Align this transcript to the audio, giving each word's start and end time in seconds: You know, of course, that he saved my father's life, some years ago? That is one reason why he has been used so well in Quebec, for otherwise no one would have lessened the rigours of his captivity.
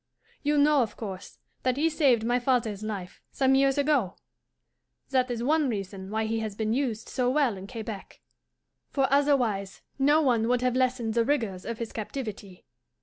You 0.41 0.57
know, 0.57 0.81
of 0.81 0.97
course, 0.97 1.37
that 1.61 1.77
he 1.77 1.87
saved 1.87 2.23
my 2.23 2.39
father's 2.39 2.81
life, 2.81 3.21
some 3.31 3.53
years 3.53 3.77
ago? 3.77 4.15
That 5.11 5.29
is 5.29 5.43
one 5.43 5.69
reason 5.69 6.09
why 6.09 6.25
he 6.25 6.39
has 6.39 6.55
been 6.55 6.73
used 6.73 7.07
so 7.07 7.29
well 7.29 7.55
in 7.55 7.67
Quebec, 7.67 8.19
for 8.89 9.05
otherwise 9.13 9.83
no 9.99 10.19
one 10.19 10.47
would 10.47 10.61
have 10.61 10.75
lessened 10.75 11.13
the 11.13 11.23
rigours 11.23 11.65
of 11.67 11.77
his 11.77 11.93
captivity. 11.93 12.65